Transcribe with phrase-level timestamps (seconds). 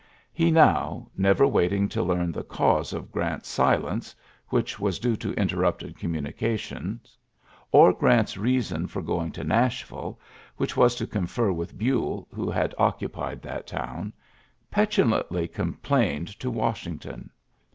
[0.33, 4.15] He now, never waiting to learn the cause of Grant's silence
[4.49, 7.19] (which was due to in terrupted communications)
[7.71, 10.19] or Grant's reason for going to Nashville
[10.57, 13.53] (which was to confer with Buell, who had occupied ULYSSES S.
[13.53, 14.13] GEANT 69 .t town),
[14.71, 17.29] petulantly complained to ishington.